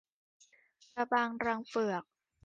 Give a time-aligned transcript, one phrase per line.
[0.93, 2.03] กะบังรังเฝือก